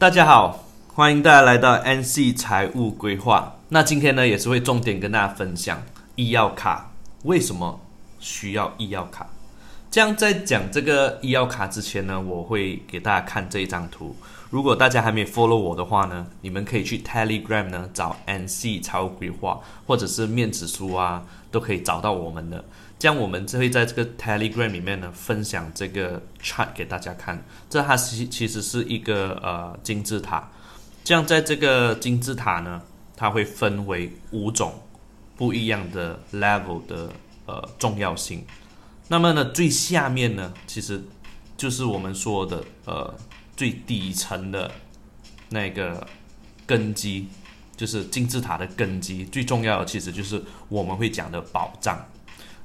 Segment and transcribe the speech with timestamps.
[0.00, 3.56] 大家好，欢迎大家来到 NC 财务规划。
[3.68, 5.82] 那今天呢，也是会重点跟大家分享
[6.14, 6.90] 医药卡
[7.24, 7.78] 为什么
[8.18, 9.26] 需要医药卡。
[9.90, 14.16] 这样在讲这个医药卡之前呢，我会给大家看这一张图。
[14.48, 22.64] 如果大家还没 follow 我的话呢，你们可以去 Telegram 呢找 NC 财务规划，或者是面子书啊，都可以找到我们的。
[23.00, 27.42] 这样我们就会在这个 Telegram 里面呢分享这个 Chat 给大家看。
[27.70, 30.50] 这它其其实是一个呃金字塔。
[31.02, 32.82] 这样在这个金字塔呢，
[33.16, 34.74] 它会分为五种
[35.34, 37.08] 不一样的 level 的
[37.46, 38.44] 呃重要性。
[39.08, 41.02] 那么呢，最下面呢，其实
[41.56, 43.14] 就是我们说的呃
[43.56, 44.70] 最底层的
[45.48, 46.06] 那个
[46.66, 47.26] 根基，
[47.78, 49.24] 就是金字塔的根基。
[49.24, 51.98] 最重要的其实就是我们会讲的保障。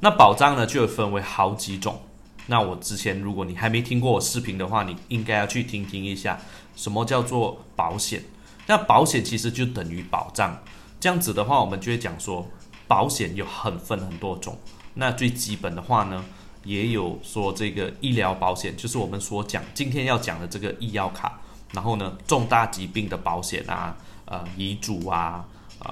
[0.05, 1.99] 那保障呢，就有分为好几种。
[2.45, 6.39] 那我之前如果你还没听过我视频的话，你应该要去听听一下，
[6.75, 8.23] 什么叫做保险？
[8.67, 10.61] 那保险其实就等于保障。
[10.99, 12.47] 这样子的话，我们就会讲说，
[12.87, 14.55] 保险有很分很多种。
[14.93, 16.23] 那最基本的话呢，
[16.63, 21.39] 也有说这个医疗保险，就是我们所讲今天要讲的这个医药卡。
[21.71, 25.43] 然后呢，重大疾病的保险啊，呃，遗嘱啊。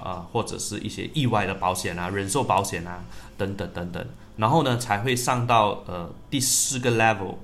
[0.03, 3.03] 呃，或者是一些意外的保险啊，人寿保险啊，
[3.37, 4.05] 等等等等，
[4.37, 7.35] 然后呢，才会上到呃第四个 level，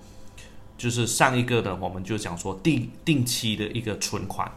[0.78, 4.52] 就是上一个的，我们就讲说定定期的一个存款。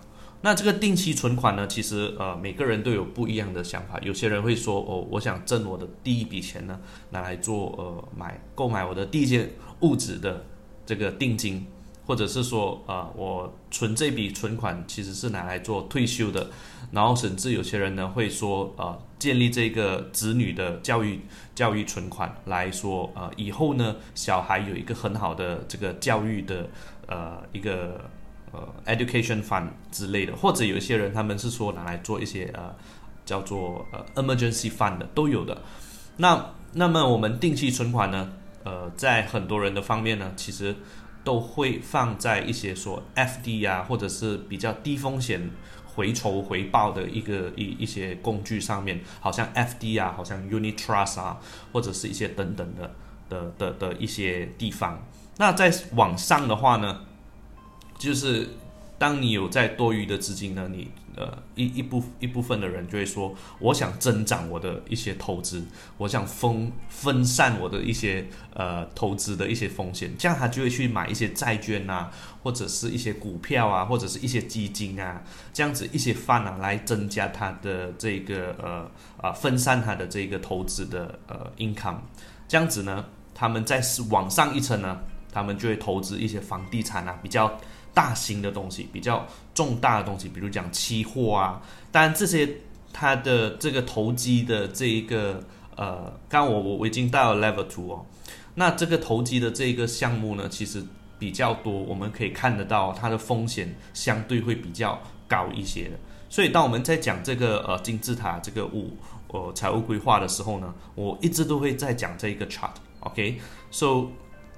[0.44, 3.98] 那这个定期存款呢，其实呃每个人都有不一样的想法。
[4.02, 9.48] 有些人会说，哦，我想挣我的第一笔钱呢，拿来做呃买购买我的第一件
[9.80, 10.44] 物质的
[10.84, 11.66] 这个定金。
[12.04, 16.50] 或者是说，呃，我存这笔存款其实是拿来做退休的，
[16.90, 21.20] 然后甚至有些人呢会说，呃，建立这个子女的教育
[21.54, 26.68] 教育存款来说，呃，以后呢小孩有一个很好的这个教育的
[27.06, 28.00] 呃一个
[28.50, 32.74] 呃 education fund 之类的，或者有些人他们是说拿来做一些呃
[33.24, 35.62] 叫做呃 emergency fund 的都有的。
[36.16, 38.32] 那那么我们定期存款呢，
[38.64, 40.74] 呃，在很多人的方面呢，其实。
[41.24, 45.50] 都会放在一些说 FD 啊，或者是比较低风险
[45.94, 51.38] 回酬回报的一个一一些工具上面，好像 FD 啊，好像 Unit Trust 啊，
[51.72, 52.94] 或者是一些等等的
[53.28, 55.04] 的的的一些地方。
[55.38, 57.00] 那在网上的话呢，
[57.98, 58.48] 就是
[58.98, 60.90] 当你有在多余的资金呢，你。
[61.14, 65.62] 呃，一一部一部分的人就会说，我想增长我的一些投资，
[65.98, 72.10] 我想分分散我的一些呃投资的一些风险，这样他就会去买一些债券啊，
[72.42, 75.22] 或者是一些股票啊，或者是一些基金啊，
[75.52, 78.90] 这样子一些范啊，来增加他的这个呃
[79.20, 81.98] 啊分散他的这个投资的呃 income，
[82.48, 84.98] 这样子呢，他们在往上一层呢，
[85.30, 87.54] 他们就会投资一些房地产啊，比较。
[87.94, 91.60] 大型的东西，比较重大的东西，比如讲期货啊，
[91.90, 92.48] 当然这些
[92.92, 95.42] 它的这个投机的这一个
[95.76, 98.06] 呃，刚我我我已经到了 level two 哦，
[98.54, 100.82] 那这个投机的这一个项目呢，其实
[101.18, 104.98] 比较多，我们可以看得到它的风险相对会比较
[105.28, 105.98] 高一些的。
[106.30, 108.96] 所以当我们在讲这个呃金字塔这个五
[109.28, 114.06] 呃财务规划的时候呢，我一直都会在讲这一个 chart，OK，so。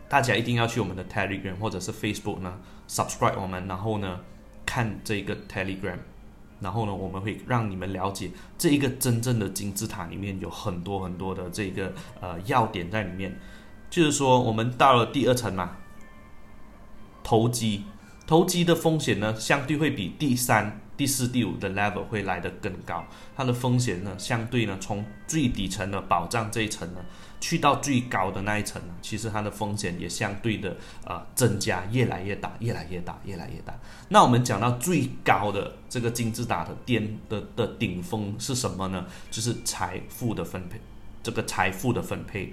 [0.07, 2.55] 大家一定要去我们的 Telegram 或者是 Facebook 呢
[2.89, 4.21] ，subscribe 我们，然后呢
[4.67, 5.99] 看这个 Telegram，
[6.61, 13.39] 然后呢我们会让你们了解这一个真正的金字塔里面有很多很多的这个呃要点在里面。
[13.91, 15.77] 就是说我们到了第二层嘛，
[17.23, 17.85] 投机，
[18.27, 20.81] 投机的风险呢相对会比第三。
[20.97, 23.05] 第四、第五的 level 会来得更高，
[23.37, 27.01] 它的风险呢，相对呢，从最底层的保障这一层呢，
[27.41, 33.75] 去到最高的那一层呢，其实它的风险也相对的呃增加，越来越大，越来越大，越来越大。
[34.09, 39.05] 那我们讲到最高的这个金字塔的巅的的顶峰是什么呢？
[39.31, 40.81] 就是财富的分配，
[41.23, 42.53] 这个财富的分配，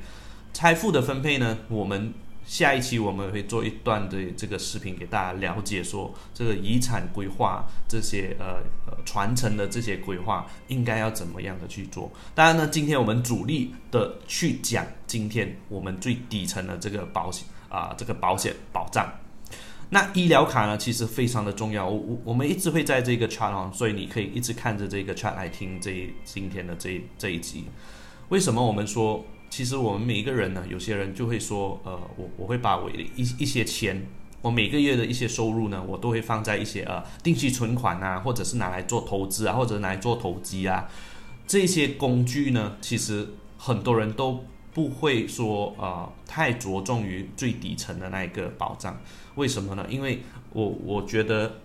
[0.51, 2.13] 财富的分配呢，我们。
[2.45, 12.11] 下一期我们会做一段的这个视频给大家了解，说这个遗产规划这些呃呃传承的这些规划应该要怎么样的去做。
[12.35, 19.09] 当然呢，今天我们主力的去讲今天我们最底层的这个保险啊，这个保险保障。
[19.89, 21.87] 那医疗卡呢，其实非常的重要。
[21.87, 27.65] 我我我们一直会在这个 chart，所以你可以一直看着这个 chart 来听这今天的这这一集。
[28.29, 29.23] 为什么我们说？
[29.51, 34.07] 其实我们每一个人呢，有些人就会说，呃，我我会把我一一些钱，
[34.41, 40.89] 我每个月的一些收入呢，我都会放在一些呃定期存款啊，或者是拿来做投资啊，或者拿来做投机啊，
[41.45, 43.27] 这些工具呢，其实
[43.57, 49.01] 很多人都不会说呃太着重于最底层的那一个保障，
[49.35, 49.85] 为什么呢？
[49.89, 50.21] 因为
[50.53, 51.57] 我我觉得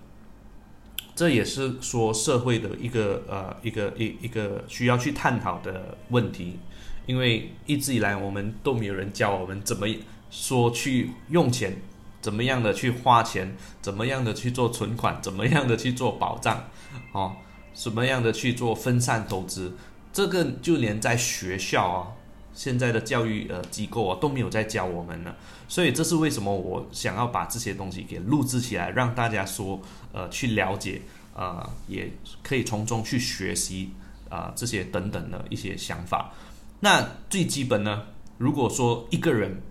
[1.14, 6.58] 这也是说社会的一个呃一个一一个需要去探讨的问题，
[7.06, 9.86] 因为一直以来我们都没有人教我们怎么
[10.30, 11.76] 说去用钱，
[12.20, 16.64] 怎么样的去花钱，怎么样的去做存款，怎么样的去做保障，
[17.12, 17.36] 哦，
[17.72, 19.76] 什么样的去做分散投资，
[20.12, 22.12] 这个就连在学校啊。
[22.52, 25.34] 现在的教育呃机构啊都没有在教我们呢，
[25.68, 29.78] 所以这是为什么我想要把这些东西给录制起来，让大家说
[30.10, 31.02] 呃去了解
[31.34, 32.10] 呃也
[32.42, 33.92] 可以从中去学习
[34.30, 36.32] 啊这些等等的一些想法。
[36.80, 38.02] 那最基本呢，
[38.38, 39.62] 如果说一个人，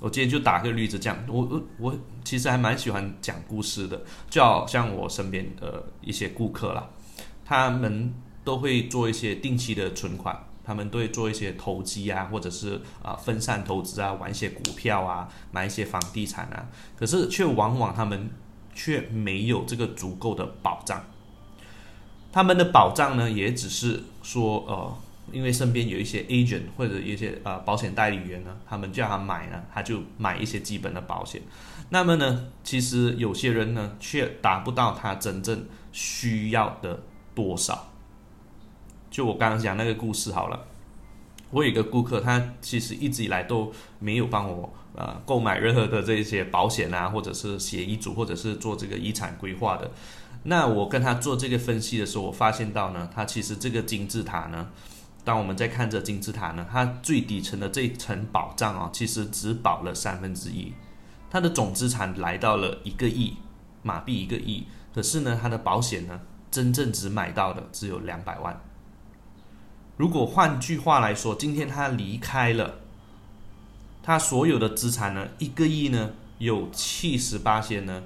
[0.00, 6.88] 我今天就打个例子讲，我我我其实还蛮喜欢讲故事的，就好像我身边的一些顾客啦，
[7.44, 8.12] 他们
[8.44, 10.36] 都会做一些定期的存款。
[10.64, 16.64] 他们都会做一些投机啊，或者是啊分散投资啊，玩一些股票啊，买一些房地产啊，
[16.96, 18.30] 可是却往往他们
[18.72, 21.04] 却没有这个足够的保障。
[22.30, 24.96] 他们的保障呢，也只是说呃，
[25.32, 31.40] 因为身边有一些 agent 或者一些呃保险代理员呢，他们叫他买呢，他就买一些基本的保险。
[31.88, 37.02] 那么呢，其实有些人呢，却达不到他真正需要的
[37.34, 37.88] 多少。
[39.10, 40.66] 就我刚刚讲那个故事好了，
[41.50, 49.90] 我有一个顾客，他其实一直以来都没有帮我呃购买任何的这一些保险啊，或者是写遗嘱，或者是做这个遗产规划的。
[50.44, 54.70] 那我跟他做这个分析的时候，我发现到呢，他其实这个金字塔呢，
[55.24, 60.72] 当我们在看这金字塔呢，它最底层的这一层保障啊，其实只保了三分之一，
[61.30, 63.36] 它的总资产来到了一个亿
[63.82, 66.20] 马币一个亿，可是呢，它的保险呢，
[66.50, 68.60] 真正只买到的只有两百万。
[69.96, 72.80] 如果换句话来说，今天他离开了，
[74.02, 78.02] 他所有的资产呢，一个亿呢，有七十八千呢，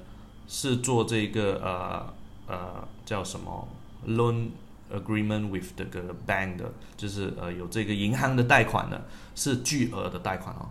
[0.47, 3.67] 是做这个呃呃叫什么
[4.07, 4.49] loan
[4.93, 10.69] agreement with 这个 bank 的，就是呃有这个银行的贷款的，是巨额的贷款哦，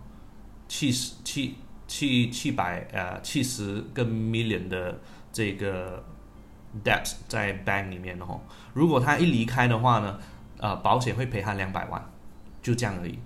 [0.68, 5.00] 七十七七七百呃七十个 million 的
[5.32, 6.04] 这个
[6.84, 8.40] debt 在 bank 里面哦，
[8.74, 10.18] 如果他一离开的话呢？
[10.58, 12.02] 呃，保险会赔他两百万，
[12.62, 13.18] 就这样而已。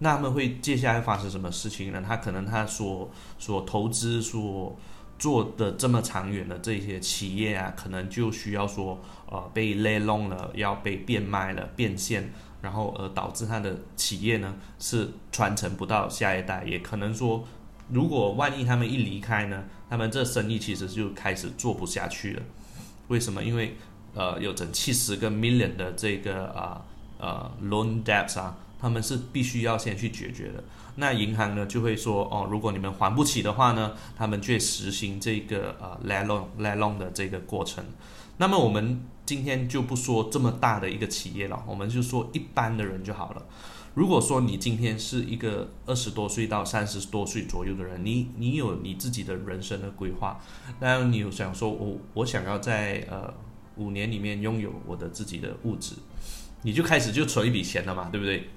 [0.00, 2.04] 那么会接下来发生什么事情呢？
[2.06, 4.76] 他可能他所所投资所
[5.18, 12.30] 做的这么长远的这些企业啊，可能就需要说呃被 lay long 了，要被变卖了、变现，
[12.60, 16.64] 然后而导致他的企业呢是传承不到下一代。
[16.64, 17.44] 也可能说，
[17.90, 22.42] 如果万一他们一离开呢，他们这生意其实就开始做不下去了。
[23.08, 23.42] 为什么？
[23.42, 23.76] 因为
[24.14, 26.84] 呃，有整七十个 million 的这个啊
[27.18, 30.64] 呃 loan debts 啊，他们是必须要先去解决的。
[30.96, 37.84] 那银行呢就会说，哦，如果你们还不起的话呢，他们就实行这个呃 LALON LALON 的这个过程。
[38.38, 43.46] 那么我们今天就不说这么大的一个企业了，我们就说一般的人就好了。
[43.94, 50.38] 如果说你今天是一个二十多岁到三十多岁左右的人，你你有你自己的人生的规划，
[50.80, 53.32] 那你有想说，我我想要在呃。
[53.78, 55.96] 五年里面拥有我的自己的物质，
[56.62, 58.48] 你就开始就存一笔钱了嘛，对不对？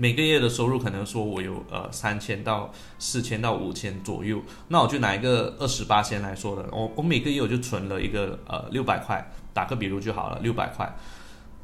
[0.00, 10.90] 每个月的收入可能说我有呃三千到四千到五千左右，那我就拿一个二十八千来说的，我我每个月我就存了一个呃六百块，打个比如就好了，六百块。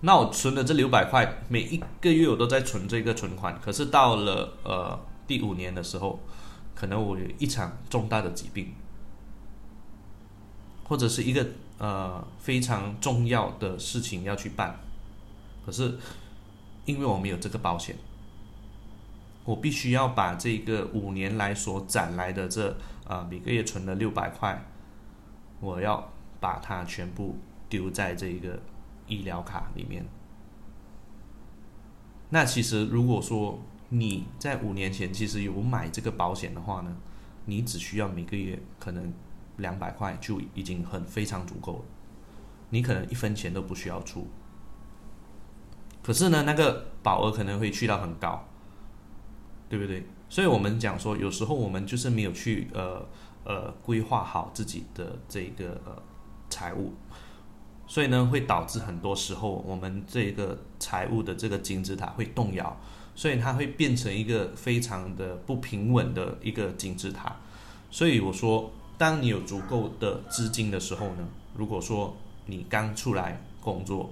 [0.03, 6.21] 那我存的这六百块，每一个月我都在存这个存款，可是到了呃第五年的时候，
[6.75, 8.75] 可能我有一场重大的疾病，
[10.85, 11.47] 或者是一个。
[11.79, 14.81] 呃，非常重要的事情要去办，
[15.67, 15.99] 可是
[16.87, 17.95] 因为我没有这个保险，
[19.47, 22.77] 我必须要把这个五年来所攒来的这
[23.07, 24.63] 啊每个月存了六百块，
[25.61, 27.39] 我要把它全部
[27.71, 28.61] 丢在这个
[29.07, 30.05] 医疗卡里面。
[32.29, 36.95] 那其实如果说你在五年前其实有买这个保险的话呢，
[37.47, 39.11] 你只需要每个月可能。
[39.59, 41.85] 两百块就已经很非常足够了，
[42.69, 44.29] 你可能一分钱都不需要出。
[46.03, 48.47] 可是呢，那个保额可能会去到很高，
[49.69, 50.05] 对不对？
[50.29, 53.07] 所以我们讲说，有时候我们就是没有去呃
[53.45, 56.03] 呃规划好自己的这个呃
[56.49, 56.93] 财务，
[57.87, 62.77] 所以呢，会导致很多时候我们这个财务的这个金字塔会动摇，
[63.15, 67.37] 所以它会变成一个非常的不平稳的一个金字塔。
[67.91, 68.71] 所以我说。
[68.99, 71.29] 当你有足够的资金的时候呢？
[71.55, 74.11] 如果说你刚出来工作，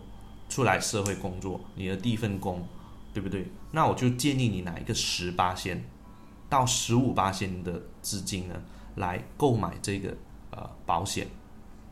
[0.51, 2.63] 出来社会工作，你的第一份工，
[3.15, 3.47] 对不对？
[3.71, 5.83] 那我就建议你拿一个十八仙
[6.51, 8.55] 到十五八仙的资金呢，
[8.97, 10.15] 来购买这个
[10.51, 11.29] 呃保险。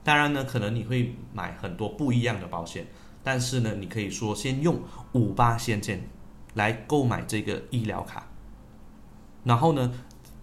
[0.04, 2.86] 当然呢，可能你会买很多不一样的保险，
[3.22, 4.80] 但是呢，你可以说先用
[5.12, 6.08] 五八先件
[6.54, 8.26] 来购买这个医疗卡，
[9.44, 9.92] 然后呢，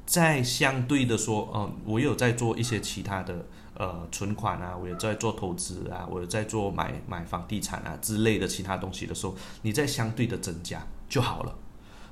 [0.05, 3.45] 再相对的说，嗯，我有在做一些其他的
[3.79, 11.55] 呃存款啊，我也在做投资啊，我也在做买买房地产啊之类的其他东西的时候，你再相对的增加就好了，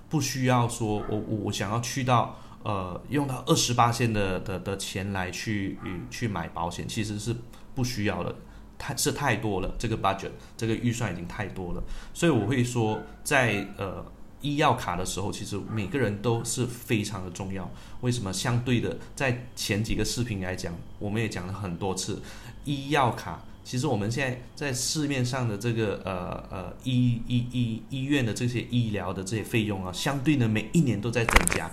[0.09, 2.35] 不需要说我我想要去到。
[2.63, 5.77] 呃，用到二十八线的的的钱来去
[6.09, 7.33] 去买保险，其实是
[7.73, 8.35] 不需要的，
[8.77, 9.73] 太是太多了。
[9.77, 11.83] 这个 budget 这个预算已经太多了，
[12.13, 14.03] 所以我会说，在呃
[14.41, 17.69] 医药卡的时候，其实每个人都是非常的重要。
[18.01, 18.31] 为什么？
[18.31, 22.21] 相对的，在前几个视频来讲，我们也讲了很多次，
[22.65, 31.69] 医药卡其实我们现在在市面上的这个呃呃医医医医院的这些医疗的这些费用啊，相对呢每一年都在增加。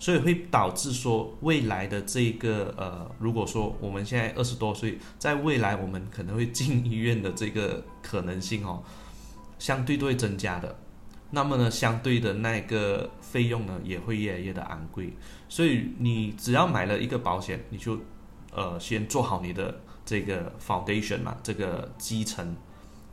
[0.00, 8.80] 所以会导致说未来的这个呃，如果说我们现在二十多岁，在未来我们可能会进医院的这个可能性哦，
[9.58, 10.78] 相对都会增加的。
[11.30, 15.12] 那么呢，相对的那个费用呢，也会越来越的昂贵。
[15.48, 17.98] 所以你只要买了一个保险，你就
[18.54, 22.56] 呃先做好你的这个 foundation 嘛，这个基层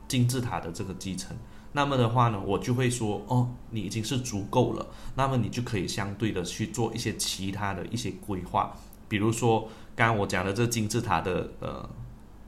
[0.08, 1.36] 金字塔的这个基层。
[1.72, 4.86] 那么的话呢，我就会说哦，你已经是足够了。
[5.14, 8.74] 那么你就可以相对的去做一些其他的一些规划，
[9.08, 11.86] 比如说刚刚我讲的这金字塔的呃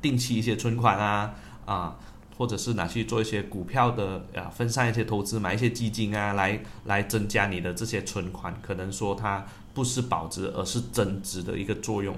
[0.00, 1.34] 定期一些存款啊
[1.66, 1.98] 啊，
[2.38, 8.58] 或者是拿去做一些股票的啊分散一些投资，买一些基金啊，来来增加你的这些存款。
[8.62, 12.16] 可能说它不是保值，而是增值的一个作用。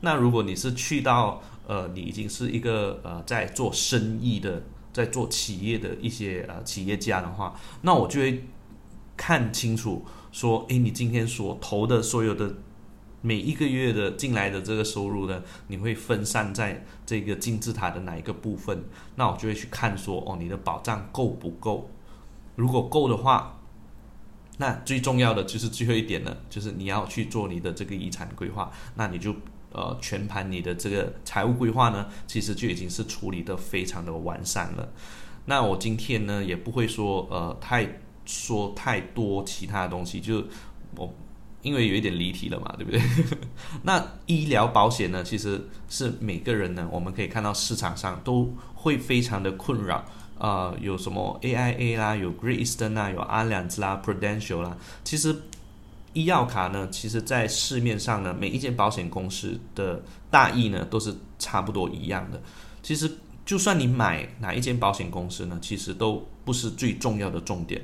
[0.00, 4.62] 那如果你是去到呃，你已经是一个呃在做生意的。
[4.90, 8.42] 在做企业的一些呃企业家的话，那我就会
[9.16, 12.52] 看清楚说，诶，你今天所投的所有的
[13.20, 18.84] 每一个月的进来的这个收入呢，你会分散在这个金字塔的哪一个部分？
[19.16, 21.90] 那我就会去看说，哦，你的保障够不够？
[22.56, 23.58] 如果够的话，
[24.58, 29.34] 那最重要的就是最后一点呢，就是你要去做你的这个遗产规划，那你就。
[29.70, 34.88] 呃，全盘你的这个财务规划呢，其实就已经是处理的非常的完善了。
[35.44, 40.42] 那我今天呢，也不会说呃太说太多其他的东西，就
[40.96, 41.12] 我
[41.62, 43.00] 因为有一点离题了嘛，对不对？
[43.82, 50.04] 那医疗保险呢，其实是每个人呢，我们可以看到市场上都会非常的困扰。
[50.38, 55.34] 呃，有什么 AIA 啦，有 Great Eastern 啦，有 Allianz 啦，Prudential 啦，其实。
[56.14, 62.42] 医药卡呢，其实，在市面上呢，每一间保险公司的大意呢，都是差不多一样的。
[62.82, 63.08] 其实，
[63.44, 67.80] 就算你买哪一间保险公司呢，其实都不是最重要的重点，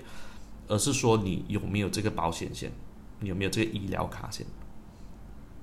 [0.67, 2.73] 而是说你有没有这个保险险，
[3.21, 4.47] 你有没有这个医疗卡先。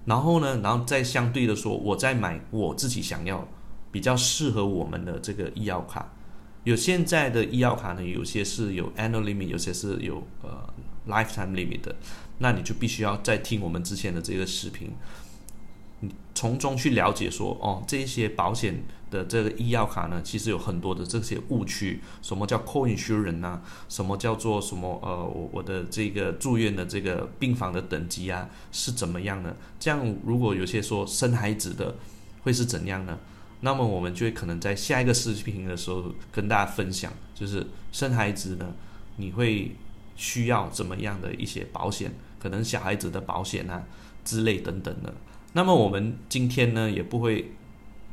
[0.05, 3.47] 然后呢，然后再相对的说，我再买我自己想要
[3.91, 6.11] 比较适合我们的这个医药卡。
[6.63, 10.73] 有现在的医药卡呢，有些是有 annual limit，有些是有呃
[11.07, 11.95] lifetime limit 的。
[12.39, 14.91] 那你就必须要再听我们之前的这个视频，
[16.41, 22.01] 从中去了解说，哦，这些保险的这个医药卡呢，其实有很多的这些误区。
[22.23, 23.61] 什么叫 co-insurance 啊？
[23.87, 24.99] 什么叫做什么？
[25.03, 29.55] 呃，我我的这个住院的这个病房的等级啊，是怎么样的？
[29.79, 31.95] 这样如果有些说生孩子的
[32.41, 33.19] 会是怎样呢？
[33.59, 38.73] 那么我们就可能在下一个视频的时候跟大家分享，就是生孩子呢，
[39.17, 39.75] 你会
[40.15, 42.11] 需要怎么样的一些保险？
[42.39, 43.83] 可能小孩子的保险啊
[44.25, 45.13] 之类等等的，
[45.53, 47.51] 那么我们今天呢也不会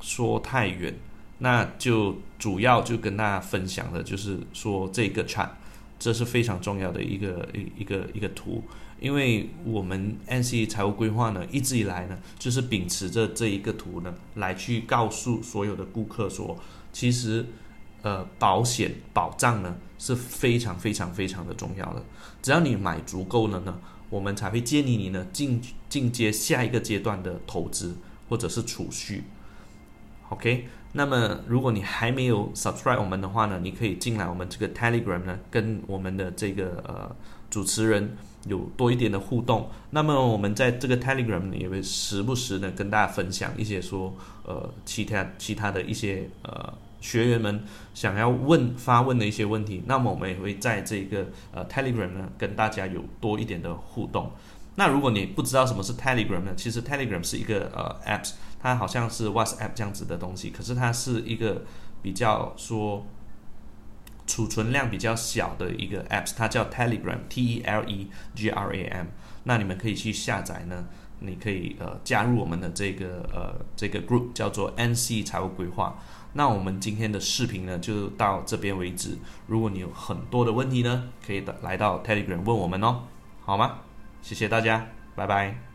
[0.00, 0.94] 说太远，
[1.38, 5.56] 那就主要就跟大家分享的就是说这个产
[5.98, 8.62] 这是非常重要的一个一一个一个图，
[9.00, 16.58] 因为我们 NC 财务规划呢一直以来呢就是秉持着这一个图呢来去告诉所有的顾客说，
[16.92, 17.46] 其实
[18.02, 22.02] 呃保险保障呢是非常非常非常的重要的，
[22.42, 23.78] 只要你买足够了呢。
[24.10, 27.96] 我们才会建议你呢进进阶下一个阶段的投资
[28.28, 29.24] 或者是储蓄
[30.30, 30.66] ，OK？
[30.92, 37.14] 那么如果你还没有 subscribe 我们的话呢，你可以进来我们这个 Telegram 呢，跟我们的这个呃
[37.50, 39.68] 主持人有多一点的互动。
[39.90, 46.72] 那么我们在这个 Telegram，也会时不时的跟大家分享一些说呃其他其他的一些呃。
[47.00, 47.62] 学员们
[47.94, 54.32] 想要问发问的一些问题，那么我们也会在这个呃 Telegram 呢跟大家有多一点的互动。
[54.76, 56.52] 那如果你不知道什么是 Telegram 呢？
[56.56, 61.64] 其实 Telegram 是一个呃 Apps，它好像是 WhatsApp 这样子的东西，可是它是一个
[62.02, 63.06] 比较说
[64.26, 69.06] 储存量比较小的一个 Apps，它叫 Telegram，T E L E G R A M。
[69.44, 70.86] 那你们可以去下载呢。
[71.20, 76.00] 你可以呃加入我们的这个呃这个 group 叫做 NC 财务规划。
[76.38, 79.18] 那我们今天的视频呢就到这边为止。
[79.48, 83.02] 如果你有很多的问题呢，可以来到 Telegram 问我们哦，
[83.44, 83.80] 好吗？
[84.22, 85.67] 谢谢大家，拜拜。